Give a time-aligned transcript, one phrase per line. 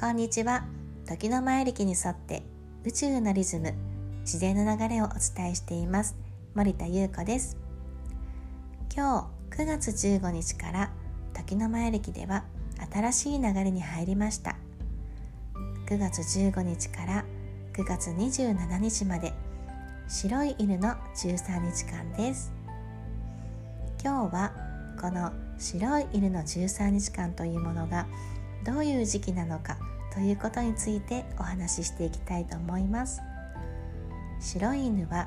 [0.00, 0.64] こんにちは。
[1.06, 2.42] 時の前歴に沿って
[2.84, 3.74] 宇宙のリズム
[4.20, 6.16] 自然の流れをお伝えしています。
[6.54, 7.58] 森田優子です。
[8.94, 10.90] 今日9月15日から
[11.34, 12.44] 時の前歴では
[12.90, 14.56] 新しい流れに入りました。
[15.86, 17.24] 9月15日から
[17.74, 19.34] 9月27日まで
[20.08, 22.55] 白い犬の13日間です。
[24.06, 24.52] 今日は
[25.00, 28.06] この白い犬の13日間というものが
[28.64, 29.78] どういう時期なのか
[30.14, 33.20] ということについてお話ししていきたいと思います。
[34.40, 35.26] 白い犬は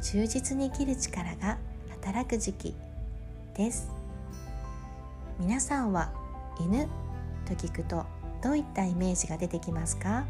[0.00, 1.58] 忠実に生きる力が
[2.00, 2.76] 働く時期
[3.56, 3.90] です。
[5.40, 6.12] 皆さんは
[6.60, 6.86] 犬
[7.44, 8.06] と聞くと
[8.40, 10.26] どういったイメージが出てきますか？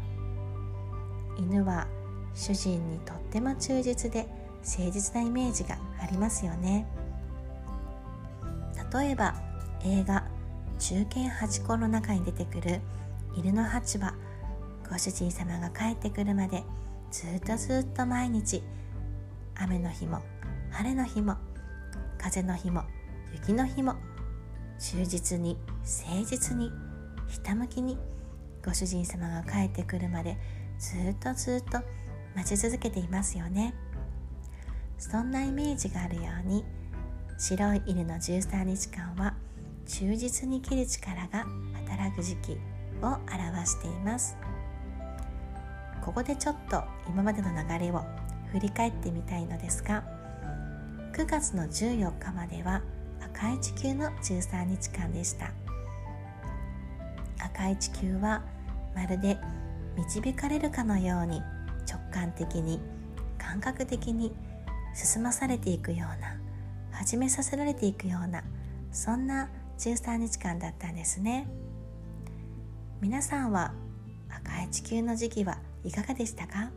[1.37, 1.85] 犬は
[2.33, 4.27] 主人にとっても忠実で
[4.65, 6.87] 誠実なイメージがありますよね。
[8.93, 9.35] 例えば
[9.83, 10.23] 映画
[10.77, 12.81] 「中堅八甲」の中に出てくる
[13.35, 14.13] 犬のハチは
[14.89, 16.63] ご主人様が帰ってくるまで
[17.11, 18.63] ずっとずっと毎日
[19.55, 20.21] 雨の日も
[20.71, 21.37] 晴れの日も
[22.19, 22.83] 風の日も
[23.33, 23.95] 雪の日も
[24.79, 26.71] 忠実に誠実に
[27.27, 27.97] ひたむきに
[28.63, 30.37] ご主人様が帰ってくるまで
[30.77, 31.79] ずっとずっと
[32.35, 33.73] 待ち続けていますよね。
[34.97, 36.63] そんなイメージがあるように
[37.37, 39.33] 白い犬の13日間は
[39.85, 41.45] 忠実に生きる力が
[41.85, 42.57] 働く時期
[43.01, 44.37] を表しています。
[46.01, 48.03] ここでちょっと今までの流れを
[48.51, 50.03] 振り返ってみたいのですが
[51.13, 52.81] 9月の14日までは
[53.21, 55.51] 赤い地球の13日間でした。
[57.39, 58.43] 赤い地球は
[58.95, 59.37] まるで
[59.97, 61.41] 導かれるかのように
[61.89, 62.79] 直感的に
[63.37, 64.33] 感覚的に
[64.95, 66.37] 進まされていくような
[66.93, 68.43] 始めさせられていくような
[68.91, 69.49] そんな
[69.79, 71.47] 13日間だったんですね。
[73.01, 73.73] 皆さんは
[74.29, 76.71] 赤い地球の時期はいかがでしたか？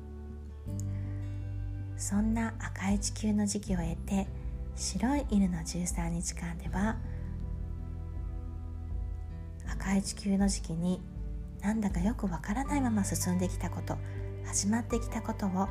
[1.96, 4.26] そんな赤い地球の時期を経て
[4.74, 6.96] 白い犬の13日間では
[9.70, 11.00] 赤い地球の時期に
[11.60, 13.96] なんだかよくわからないまま進んできたこと
[14.44, 15.68] 始まってきたことをよ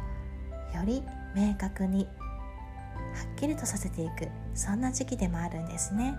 [0.85, 1.03] り
[1.35, 2.07] 明確に
[2.95, 6.15] はっきりとさせていくそんな時期でもあるんですね。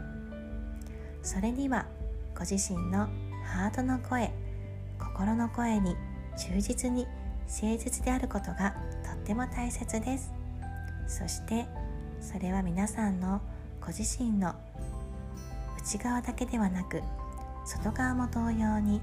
[1.22, 1.86] それには
[2.34, 3.08] ご自身の
[3.44, 4.32] ハートの声
[4.98, 5.96] 心の声に
[6.36, 7.06] 忠実に
[7.46, 10.32] 誠実であることがとっても大切です。
[11.06, 11.66] そして
[12.20, 13.40] それは皆さんの
[13.80, 14.54] ご自身の
[15.78, 17.02] 内側だけではなく
[17.64, 19.00] 外側も同様に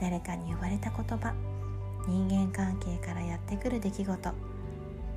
[0.00, 1.34] 誰かに言われた言葉
[2.08, 4.30] 人間関係からやってくる出来事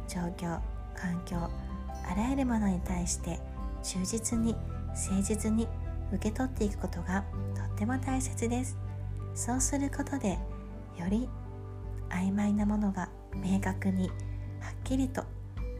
[0.07, 0.59] 状況
[0.95, 3.39] 環境あらゆるものに対して
[3.81, 4.55] 忠実に
[4.89, 5.67] 誠実に
[6.11, 7.23] 受け取っていくことが
[7.55, 8.77] とっても大切です。
[9.33, 10.37] そうすることで
[10.97, 11.27] より
[12.09, 14.15] 曖昧なものが明確にはっ
[14.83, 15.23] きりと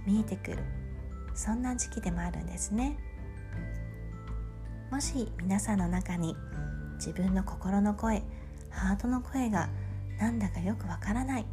[0.06, 0.59] 見えてくる。
[1.35, 2.97] そんな時期でもあるんですね。
[4.91, 6.35] もし皆さんの中に
[6.96, 8.23] 自分の心の声
[8.69, 9.69] ハートの声が
[10.19, 11.46] なんだかよくわからない。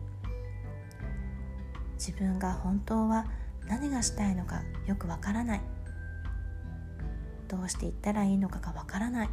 [1.95, 3.27] 自分が本当は
[3.69, 5.61] 何がしたいのかよくわからない。
[7.49, 9.31] どうして言ったらいいのかがわからない。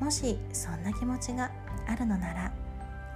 [0.00, 1.50] もしそんな気持ちが
[1.86, 2.52] あるのなら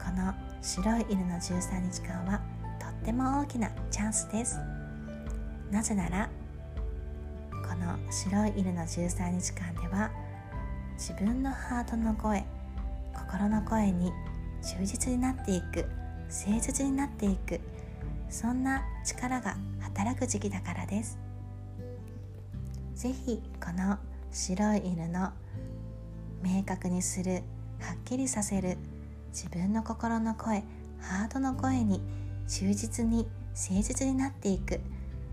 [0.04, 2.40] この白い犬の13日間は
[2.80, 4.58] とっても大きなチャンスです。
[5.70, 6.28] なぜなら
[7.50, 10.10] この白い犬の13日間では
[10.94, 12.44] 自分のハートの声
[13.14, 14.12] 心の声に
[14.62, 15.86] 忠実になっていく
[16.28, 17.60] 誠実になっていく
[18.32, 21.18] そんな力が働く時期だからです。
[22.94, 23.98] 是非この
[24.30, 25.32] 白い犬の
[26.42, 27.42] 明確にする
[27.78, 28.78] はっきりさせる
[29.32, 30.64] 自分の心の声
[30.98, 32.00] ハートの声に
[32.48, 34.80] 忠実に誠実になっていく。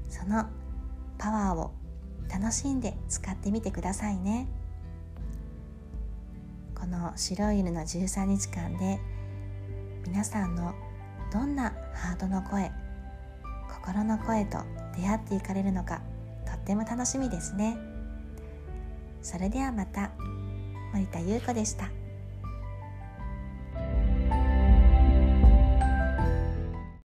[0.09, 0.47] その
[1.17, 1.71] パワーを
[2.29, 4.47] 楽しんで使ってみてくださいね。
[6.75, 8.99] この白い犬の13日間で
[10.05, 10.73] 皆さんの
[11.31, 12.71] どんなハートの声
[13.89, 14.59] 心の声と
[14.95, 16.01] 出会っていかれるのか
[16.45, 17.75] とっても楽しみですね。
[19.23, 20.11] それではまた
[20.93, 21.89] 森田優子でした。